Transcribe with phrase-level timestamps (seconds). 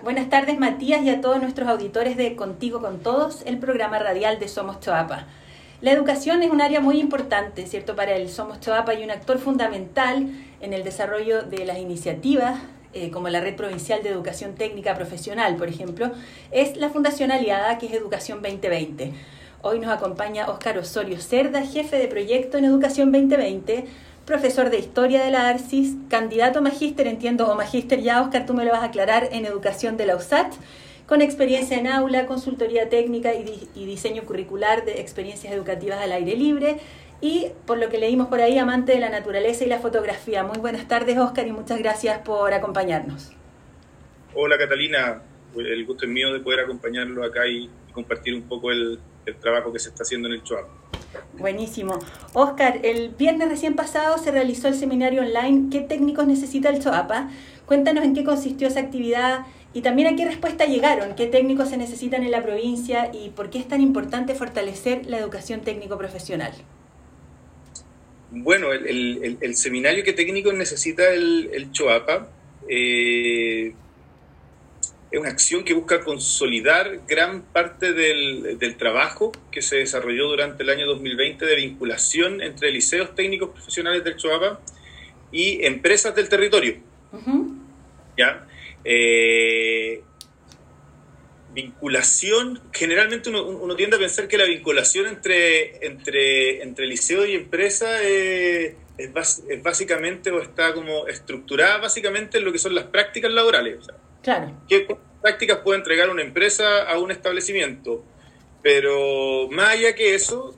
[0.00, 4.38] Buenas tardes Matías y a todos nuestros auditores de Contigo con Todos, el programa radial
[4.38, 5.26] de Somos Choapa.
[5.80, 7.96] La educación es un área muy importante, ¿cierto?
[7.96, 10.28] Para el Somos Choapa y un actor fundamental
[10.60, 12.60] en el desarrollo de las iniciativas,
[12.94, 16.12] eh, como la Red Provincial de Educación Técnica Profesional, por ejemplo,
[16.52, 19.12] es la Fundación Aliada, que es Educación 2020.
[19.62, 23.84] Hoy nos acompaña Óscar Osorio Cerda, jefe de proyecto en Educación 2020,
[24.28, 28.52] profesor de Historia de la ARCIS, candidato a magíster, entiendo, o magíster ya, Óscar, tú
[28.52, 30.52] me lo vas a aclarar, en Educación de la USAT
[31.06, 36.76] con experiencia en aula, consultoría técnica y, diseño curricular de experiencias educativas al aire libre.
[37.22, 40.42] Y por lo que leímos por ahí, amante de la naturaleza y la fotografía.
[40.42, 43.32] Muy buenas tardes, Oscar, y muchas gracias por acompañarnos.
[44.34, 45.22] Hola, Catalina.
[45.56, 49.00] El gusto es mío de poder acompañarlo acá y, compartir un poco el,
[49.40, 50.87] trabajo que se está haciendo en el CHUAP.
[51.34, 51.98] Buenísimo.
[52.32, 57.30] Oscar, el viernes recién pasado se realizó el seminario online ¿Qué técnicos necesita el CHOAPA?
[57.66, 61.76] Cuéntanos en qué consistió esa actividad y también a qué respuesta llegaron, qué técnicos se
[61.76, 66.52] necesitan en la provincia y por qué es tan importante fortalecer la educación técnico-profesional.
[68.30, 72.28] Bueno, el, seminario que técnicos necesita el, CHOAPA
[72.68, 73.74] eh,
[75.10, 80.70] es una acción que busca consolidar gran parte del, trabajo que se desarrolló durante el
[80.70, 84.60] año 2020 de vinculación entre liceos técnicos profesionales del CHOAPA
[85.32, 86.76] y empresas del territorio.
[88.16, 88.46] ¿Ya?
[88.84, 90.02] Eh,
[91.54, 98.02] vinculación, generalmente uno, tiende a pensar que la vinculación entre, entre, entre liceo y empresa
[98.02, 98.74] es,
[99.62, 103.78] básicamente o está como estructurada básicamente en lo que son las prácticas laborales.
[104.22, 104.52] Claro.
[104.68, 104.86] ¿Qué
[105.22, 108.04] prácticas puede entregar una empresa a un establecimiento?
[108.62, 110.56] Pero más allá que eso,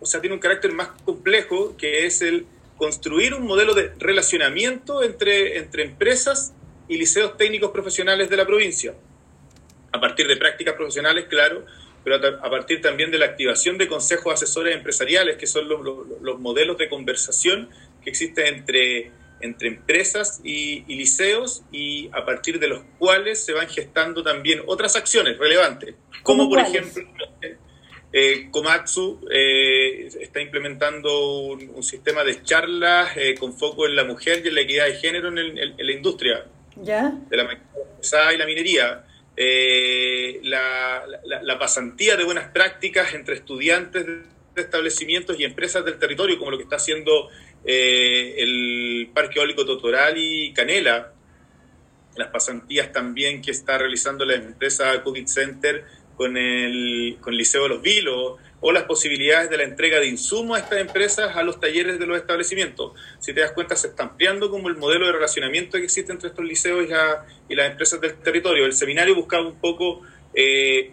[0.00, 5.02] o sea, tiene un carácter más complejo que es el construir un modelo de relacionamiento
[5.02, 6.54] entre, entre empresas
[6.88, 8.94] y liceos técnicos profesionales de la provincia,
[9.92, 11.66] a partir de prácticas profesionales, claro,
[12.02, 16.78] pero a partir también de la activación de consejos asesores empresariales, que son los, modelos
[16.78, 17.68] de conversación
[18.02, 23.68] que existen entre, entre empresas y, liceos y a partir de los cuales se van
[23.68, 27.04] gestando también otras acciones relevantes, como por ejemplo...
[28.12, 34.42] Eh, Komatsu eh, está implementando un, sistema de charlas eh, con foco en la mujer
[34.44, 36.44] y en la equidad de género en la industria.
[36.74, 37.44] De la
[38.34, 39.04] y la minería.
[39.36, 46.50] Eh, la, pasantía de buenas prácticas entre estudiantes de establecimientos y empresas del territorio, como
[46.50, 47.28] lo que está haciendo
[47.64, 51.12] eh, el Parque Eólico Totoral y Canela,
[52.16, 55.84] las pasantías también que está realizando la empresa Cooking Center
[56.16, 60.06] con el, con el Liceo de los Vilos, o las posibilidades de la entrega de
[60.06, 62.92] insumos a estas empresas a los talleres de los establecimientos.
[63.18, 66.28] Si te das cuenta, se está ampliando como el modelo de relacionamiento que existe entre
[66.28, 66.86] estos liceos
[67.48, 68.66] y, las empresas del territorio.
[68.66, 70.02] El seminario buscaba un poco
[70.34, 70.92] eh,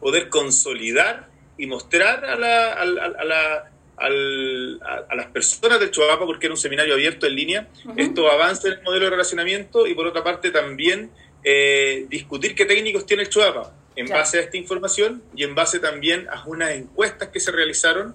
[0.00, 7.26] poder consolidar y mostrar a, la, las personas del Chuapa, porque era un seminario abierto
[7.26, 11.10] en línea, esto avanza en el modelo de relacionamiento y por otra parte también
[11.44, 15.78] eh, discutir qué técnicos tiene el Chuapa en base a esta información y en base
[15.78, 18.14] también a unas encuestas que se realizaron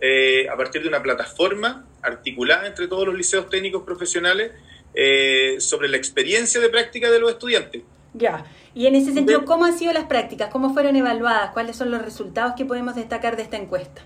[0.00, 4.52] eh, a partir de una plataforma articulada entre todos los liceos técnicos profesionales
[4.94, 7.82] eh, sobre la experiencia de práctica de los estudiantes.
[8.14, 10.50] Ya, y en ese sentido, ¿cómo han sido las prácticas?
[10.50, 11.50] ¿Cómo fueron evaluadas?
[11.50, 14.02] ¿Cuáles son los resultados que podemos destacar de esta encuesta?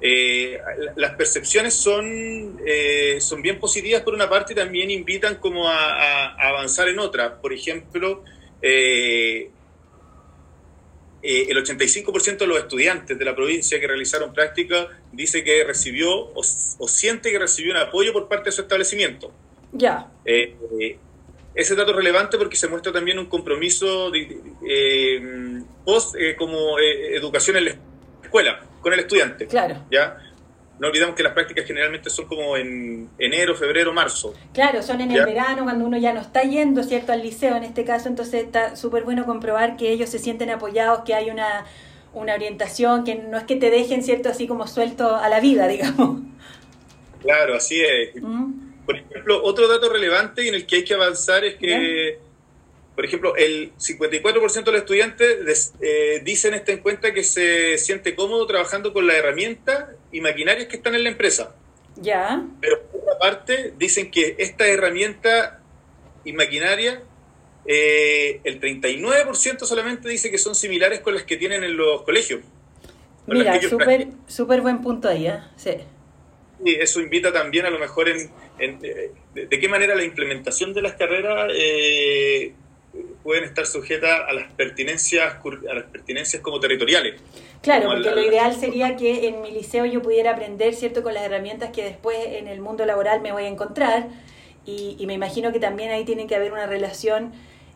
[0.00, 0.58] Eh,
[0.96, 2.58] las percepciones son,
[3.20, 7.40] son bien positivas por una parte y también invitan como a, a avanzar en otra.
[7.40, 8.22] Por ejemplo,
[11.26, 16.10] eh, el 85% de los estudiantes de la provincia que realizaron práctica dice que recibió
[16.34, 19.32] o, siente que recibió un apoyo por parte de su establecimiento.
[19.72, 20.12] Ya.
[20.26, 20.98] Eh, eh,
[21.54, 27.64] ese dato es relevante porque se muestra también un compromiso de, post como educación en
[27.64, 27.70] la
[28.34, 29.46] escuela con el estudiante.
[29.46, 29.76] Claro.
[29.90, 30.18] ¿ya?
[30.78, 34.34] no olvidemos que las prácticas generalmente son como en enero, febrero, marzo.
[34.52, 37.62] Claro, son en el verano, cuando uno ya no está yendo, ¿cierto?, al liceo en
[37.62, 41.64] este caso, entonces está súper bueno comprobar que ellos se sienten apoyados, que hay una,
[42.12, 45.68] una orientación, que no es que te dejen, ¿cierto?, así como suelto a la vida,
[45.68, 46.22] digamos.
[47.20, 48.20] Claro, así es.
[48.20, 48.84] Mm.
[48.84, 52.18] Por ejemplo, otro dato relevante en el que hay que avanzar es que
[52.94, 58.46] por ejemplo, el 54% de los estudiantes eh, dicen esta encuesta que se siente cómodo
[58.46, 61.56] trabajando con las herramientas y maquinarias que están en la empresa.
[61.96, 62.44] Ya.
[62.60, 65.60] Pero por otra parte, dicen que esta herramienta
[66.24, 67.02] y maquinaria,
[67.66, 72.40] eh, el 39% solamente dice que son similares con las que tienen en los colegios.
[73.26, 75.40] Mira, súper super buen punto ahí, ¿eh?
[75.56, 75.70] Sí.
[76.64, 78.30] Y eso invita también a lo mejor en,
[78.78, 82.54] de, qué manera la implementación de las carreras eh,
[83.24, 87.20] pueden estar sujetas a las pertinencias, a las pertinencias como territoriales.
[87.62, 91.24] Claro, porque lo ideal sería que en mi liceo yo pudiera aprender, ¿cierto?, con las
[91.24, 94.08] herramientas que después en el mundo laboral me voy a encontrar.
[94.66, 97.32] Y, me imagino que también ahí tiene que haber una relación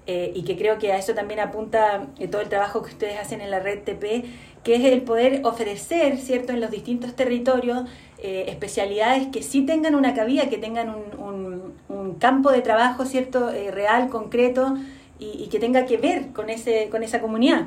[0.07, 3.19] eh, y que creo que a eso también apunta eh, todo el trabajo que ustedes
[3.19, 4.25] hacen en la red TP,
[4.63, 9.95] que es el poder ofrecer, ¿cierto?, en los distintos territorios eh, especialidades que sí tengan
[9.95, 14.75] una cabida, que tengan un, un, campo de trabajo, ¿cierto?, real, concreto
[15.19, 17.67] y, y, que tenga que ver con, ese, con esa comunidad.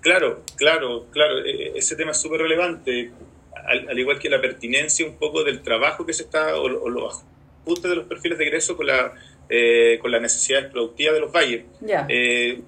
[0.00, 3.12] Claro, claro, claro, ese tema es súper relevante,
[3.54, 7.24] al, igual que la pertinencia un poco del trabajo que se está, o, o los
[7.62, 9.12] ajustes de los perfiles de egreso con la
[9.52, 11.64] eh, con las necesidades productivas de los valles.
[12.08, 12.60] Eh,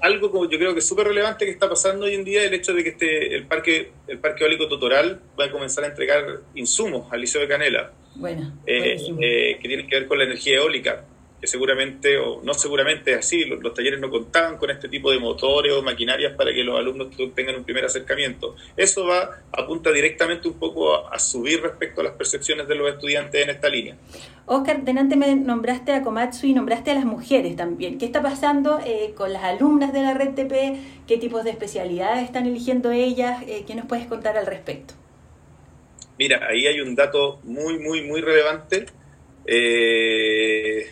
[0.00, 2.54] algo como yo creo que es súper relevante que está pasando hoy en día el
[2.54, 6.40] hecho de que este, el parque el parque eólico Totoral va a comenzar a entregar
[6.54, 11.04] insumos al Liceo de Canela bueno, eh, que tienen que ver con la energía eólica
[11.42, 15.18] que seguramente, o no seguramente es así, los, talleres no contaban con este tipo de
[15.18, 18.54] motores o maquinarias para que los alumnos tengan un primer acercamiento.
[18.76, 23.42] Eso va, apunta directamente un poco a, subir respecto a las percepciones de los estudiantes
[23.42, 23.96] en esta línea.
[24.46, 27.98] Oscar, delante me nombraste a Komatsu y nombraste a las mujeres también.
[27.98, 30.78] ¿Qué está pasando eh, con las alumnas de la red TP?
[31.08, 33.42] ¿Qué tipos de especialidades están eligiendo ellas?
[33.48, 34.94] Eh, ¿Qué nos puedes contar al respecto?
[36.20, 38.86] Mira, ahí hay un dato muy, muy, muy relevante.
[39.44, 40.86] Eh,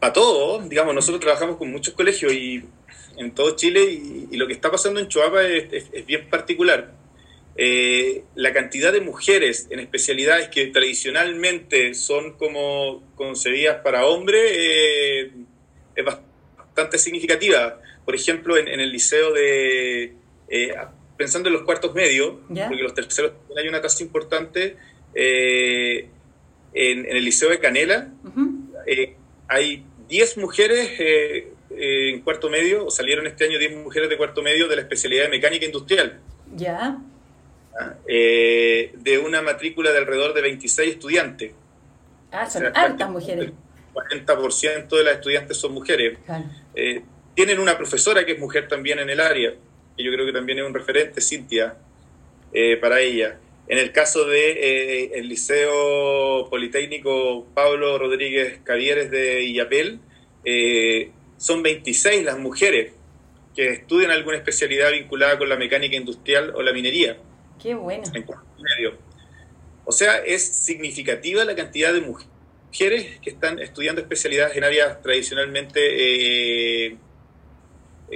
[0.00, 2.64] para todo, digamos, nosotros trabajamos con muchos colegios y
[3.16, 6.92] en todo Chile y, lo que está pasando en Chuapa es, bien particular.
[7.58, 15.30] Eh, la cantidad de mujeres en especialidades que tradicionalmente son como concebidas para hombres eh,
[15.94, 17.80] es bastante significativa.
[18.04, 20.12] Por ejemplo, en, el liceo de,
[20.48, 20.74] eh,
[21.16, 24.76] pensando en los cuartos medios, porque los terceros hay una tasa importante,
[25.14, 26.10] en,
[26.74, 28.12] el liceo de Canela,
[29.48, 34.16] hay 10 mujeres eh, eh, en cuarto medio, o salieron este año 10 mujeres de
[34.16, 36.20] cuarto medio de la especialidad de mecánica industrial.
[36.54, 36.98] Ya.
[37.78, 41.52] Ah, eh, de una matrícula de alrededor de 26 estudiantes.
[42.32, 43.46] Ah, son altas mujeres.
[43.46, 43.54] El
[44.26, 46.18] 40% de las estudiantes son mujeres.
[47.34, 49.52] tienen una profesora que es mujer también en el área,
[49.96, 51.76] que yo creo que también es un referente, Cintia,
[52.80, 53.38] para ella.
[53.68, 60.00] En el caso de eh, el Liceo Politécnico Pablo Rodríguez Cavieres de Illapel,
[60.44, 62.92] eh, son 26 las mujeres
[63.54, 67.18] que estudian alguna especialidad vinculada con la mecánica industrial o la minería.
[67.60, 68.04] Qué bueno.
[69.84, 76.90] O sea, es significativa la cantidad de mujeres que están estudiando especialidades en áreas tradicionalmente
[76.90, 76.98] eh,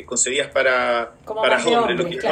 [0.04, 2.24] concebidas para, para hombres.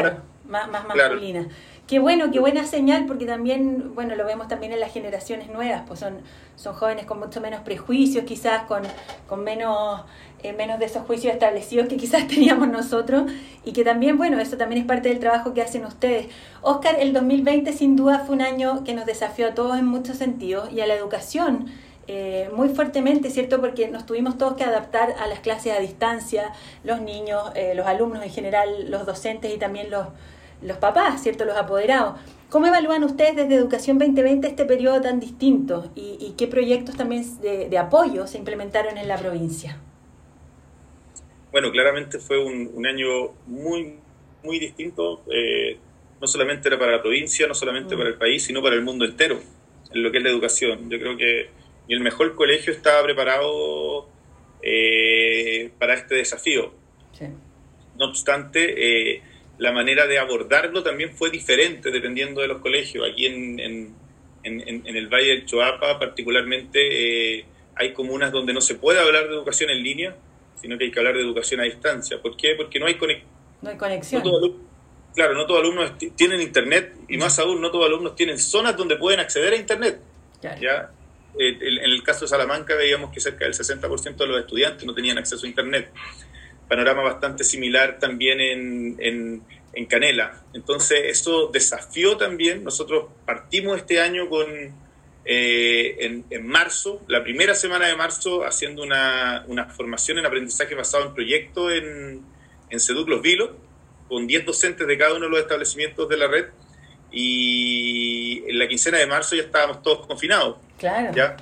[0.45, 1.47] más, más masculinas.
[1.89, 5.85] Qué bueno, qué buena señal, porque también, bueno, lo vemos también en las generaciones nuevas,
[5.87, 6.19] pues son,
[6.55, 8.83] son jóvenes con mucho menos prejuicios, quizás con,
[9.27, 10.03] con menos,
[10.43, 13.33] eh, menos de esos juicios establecidos que quizás teníamos nosotros,
[13.65, 16.27] y que también, bueno, eso también es parte del trabajo que hacen ustedes.
[16.61, 20.19] Oscar, el 2020 sin duda fue un año que nos desafió a todos en muchos
[20.19, 21.73] sentidos y a la educación.
[22.07, 23.61] Eh, muy fuertemente, ¿cierto?
[23.63, 26.53] Porque nos tuvimos todos que adaptar a las clases a distancia,
[26.85, 30.07] los niños, eh, los alumnos en general, los docentes y también los,
[30.63, 31.45] los papás, ¿cierto?
[31.45, 32.19] Los apoderados.
[32.51, 37.77] ¿Cómo evalúan ustedes desde Educación 2020 este periodo tan distinto y, qué proyectos también de,
[37.79, 39.79] apoyo se implementaron en la provincia?
[41.53, 43.99] Bueno, claramente fue un, año muy,
[44.43, 45.23] muy distinto.
[45.31, 45.79] Eh,
[46.21, 47.99] no solamente era para la provincia, no solamente mm.
[47.99, 49.39] para el país, sino para el mundo entero,
[49.93, 50.89] en lo que es la educación.
[50.89, 51.51] Yo creo que
[51.89, 54.09] el mejor colegio estaba preparado
[54.63, 56.73] eh, para este desafío.
[57.99, 59.23] No obstante, eh,
[59.59, 63.09] la manera de abordarlo también fue diferente dependiendo de los colegios.
[63.11, 63.95] Aquí en, en,
[64.45, 69.35] en, el Valle del Choapa particularmente eh, hay comunas donde no se puede hablar de
[69.35, 70.17] educación en línea,
[70.61, 72.21] sino que hay que hablar de educación a distancia.
[72.23, 72.55] ¿Por qué?
[72.57, 72.97] Porque no hay,
[73.61, 74.23] no hay conexión.
[75.15, 78.39] claro, no todos los alumnos tienen internet y más aún no todos los alumnos tienen
[78.39, 80.01] zonas donde pueden acceder a internet.
[80.41, 80.91] ¿ya?
[81.39, 84.95] Eh, en el caso de Salamanca veíamos que cerca del 60% de los estudiantes no
[84.95, 85.91] tenían acceso a internet
[86.69, 88.97] panorama bastante similar también en,
[89.73, 90.43] en, Canela.
[90.55, 92.65] Entonces, eso desafió también.
[92.65, 94.49] Nosotros partimos este año con,
[95.25, 100.75] eh, en, en, marzo, la primera semana de marzo, haciendo una, una formación en aprendizaje
[100.75, 102.23] basado en proyectos en,
[102.71, 103.51] en Seduc Los Vilos,
[104.09, 106.47] con 10 docentes de cada uno de los establecimientos de la red.
[107.13, 110.57] Y en la quincena de marzo ya estábamos todos confinados.
[110.77, 111.15] Claro.
[111.15, 111.37] Ya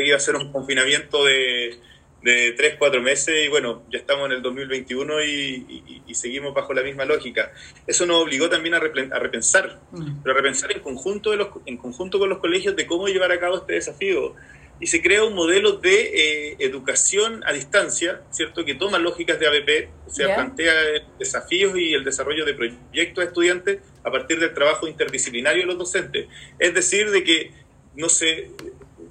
[0.00, 1.78] iba a ser un confinamiento de,
[2.24, 6.72] de tres, cuatro meses y bueno, ya estamos en el 2021 y, y, seguimos bajo
[6.72, 7.52] la misma lógica.
[7.86, 10.22] Eso nos obligó también a, a repensar, mm.
[10.22, 13.30] pero a repensar en conjunto, de los, en conjunto con los colegios de cómo llevar
[13.30, 14.34] a cabo este desafío.
[14.80, 18.64] y se crea un modelo de eh, educación a distancia, ¿cierto?
[18.64, 20.72] Que toma lógicas de ABP, o sea, plantea
[21.18, 25.78] desafíos y el desarrollo de proyectos a estudiantes a partir del trabajo interdisciplinario de los
[25.78, 26.26] docentes.
[26.58, 27.50] Es decir, de que
[27.96, 28.50] no se,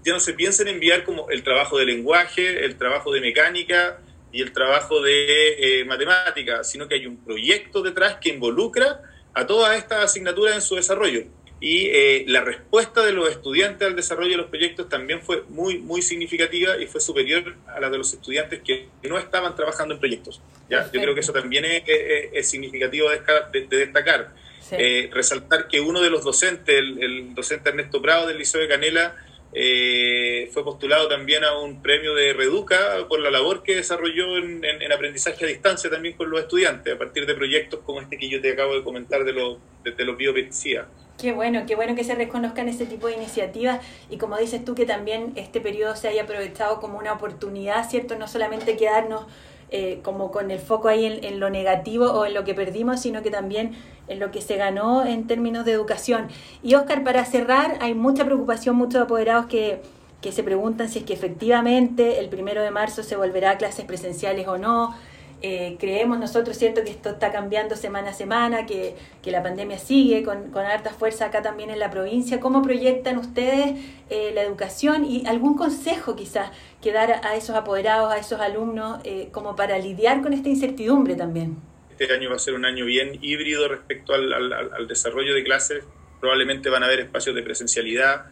[0.04, 4.00] ya no se piensa en enviar como el trabajo de lenguaje, el trabajo de mecánica
[4.32, 9.02] y el trabajo de eh, matemática, sino que hay un proyecto detrás que involucra
[9.34, 11.26] a todas estas asignaturas en su desarrollo
[11.64, 15.78] y eh, la respuesta de los estudiantes al desarrollo de los proyectos también fue muy,
[15.78, 20.02] muy significativa y fue superior a la de los estudiantes que no estaban trabajando en
[20.02, 20.42] proyectos.
[20.70, 20.84] ¿ya?
[20.92, 24.34] Yo creo que eso también es, significativo de, destacar.
[24.72, 29.16] Eh, resaltar que uno de los docentes, el, docente Ernesto Prado del Liceo de Canela,
[29.56, 34.64] eh, fue postulado también a un premio de Reduca por la labor que desarrolló en,
[34.92, 38.42] aprendizaje a distancia también con los estudiantes, a partir de proyectos como este que yo
[38.42, 40.88] te acabo de comentar de, los de, los biopesticidas.
[41.20, 44.74] Qué bueno, qué bueno que se reconozcan ese tipo de iniciativas y como dices tú
[44.74, 48.18] que también este periodo se haya aprovechado como una oportunidad, ¿cierto?
[48.18, 49.26] No solamente quedarnos
[49.70, 53.22] eh, como con el foco ahí en, lo negativo o en lo que perdimos, sino
[53.24, 53.74] que también
[54.08, 56.28] en lo que se ganó en términos de educación.
[56.62, 59.82] Y Oscar, para cerrar, hay mucha preocupación, muchos apoderados que,
[60.22, 63.86] que se preguntan si es que efectivamente el primero de marzo se volverá a clases
[63.86, 64.96] presenciales o no.
[65.46, 68.96] Eh, creemos nosotros, ¿cierto?, que esto está cambiando semana a semana, que,
[69.26, 72.40] la pandemia sigue con, con, harta fuerza acá también en la provincia.
[72.40, 73.78] ¿Cómo proyectan ustedes
[74.10, 76.50] eh, la educación y algún consejo quizás
[76.82, 81.16] que dar a esos apoderados, a esos alumnos, eh, como para lidiar con esta incertidumbre
[81.16, 81.58] también?
[81.90, 85.84] Este año va a ser un año bien híbrido respecto al, al, desarrollo de clases.
[86.22, 88.28] Probablemente van a haber espacios de presencialidad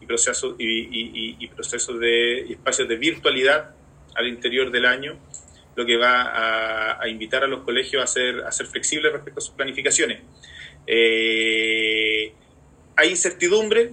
[0.00, 3.74] y procesos, y, y procesos de y espacios de virtualidad
[4.14, 5.18] al interior del año
[5.76, 9.42] lo que va a, invitar a los colegios a ser, a ser flexibles respecto a
[9.42, 10.20] sus planificaciones.
[10.86, 12.32] Eh,
[12.96, 13.92] hay incertidumbre,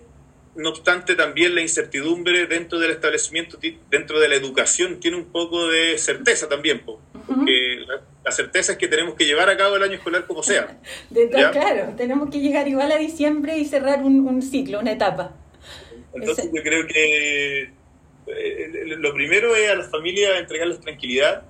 [0.56, 3.58] no obstante también la incertidumbre dentro del establecimiento,
[3.90, 7.86] dentro de la educación, tiene un poco de certeza también, porque
[8.24, 10.80] la, certeza es que tenemos que llevar a cabo el año escolar como sea.
[11.10, 15.36] De claro, tenemos que llegar igual a diciembre y cerrar un, ciclo, una etapa.
[16.14, 17.72] Entonces yo creo que
[18.28, 21.44] eh, lo primero es a las familias entregarles tranquilidad,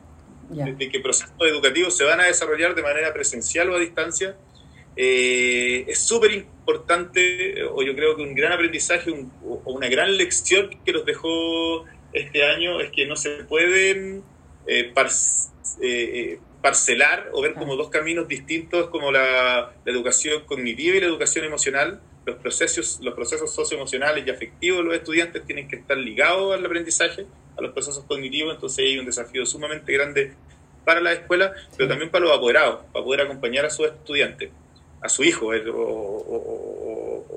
[0.51, 4.35] de que procesos educativos se van a desarrollar de manera presencial o a distancia,
[4.95, 9.11] eh, es súper importante, o yo creo que un gran aprendizaje
[9.43, 14.23] o una gran lección que nos dejó este año es que no se pueden
[14.67, 14.93] eh,
[15.81, 21.07] eh, parcelar o ver como dos caminos distintos como la, la, educación cognitiva y la
[21.07, 22.01] educación emocional.
[22.25, 26.65] Los procesos, los procesos socioemocionales y afectivos de los estudiantes tienen que estar ligados al
[26.65, 27.25] aprendizaje
[27.57, 30.33] a los procesos cognitivos, entonces hay un desafío sumamente grande
[30.85, 34.51] para la escuela, pero también para los apoderados, para poder acompañar a sus estudiantes,
[35.01, 37.27] a su hijo eh, o,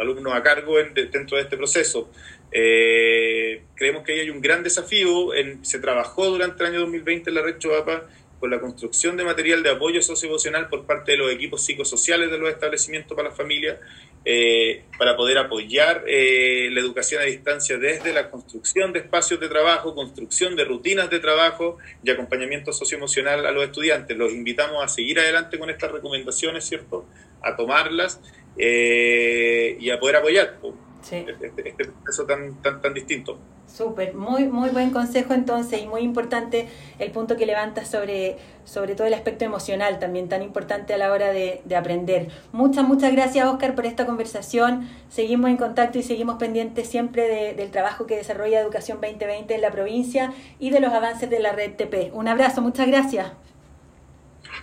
[0.00, 2.10] alumnos a cargo dentro de este proceso.
[2.50, 7.30] Eh, creemos que ahí hay un gran desafío, en, se trabajó durante el año 2020
[7.30, 8.08] en la red Choapa
[8.40, 12.38] con la construcción de material de apoyo socioemocional por parte de los equipos psicosociales de
[12.38, 13.78] los establecimientos para las familias,
[14.24, 19.48] eh, para poder apoyar eh, la educación a distancia desde la construcción de espacios de
[19.48, 24.16] trabajo, construcción de rutinas de trabajo y acompañamiento socioemocional a los estudiantes.
[24.16, 27.04] Los invitamos a seguir adelante con estas recomendaciones, ¿cierto?
[27.42, 28.20] A tomarlas
[28.56, 30.58] eh, y a poder apoyar
[31.02, 33.38] este, este, este, proceso tan, tan, tan distinto.
[33.72, 38.94] Súper, muy, muy buen consejo entonces y muy importante el punto que levantas sobre, sobre
[38.94, 42.28] todo el aspecto emocional también, tan importante a la hora de, aprender.
[42.52, 44.88] Muchas, muchas gracias Oscar por esta conversación.
[45.08, 49.70] Seguimos en contacto y seguimos pendientes siempre del trabajo que desarrolla Educación 2020 en la
[49.70, 52.10] provincia y de los avances de la red TP.
[52.12, 53.32] Un abrazo, muchas gracias.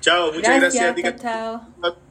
[0.01, 1.21] Chao, muchas gracias.
[1.21, 2.06] chao.